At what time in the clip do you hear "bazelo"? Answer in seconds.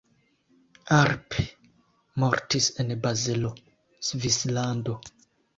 3.05-3.55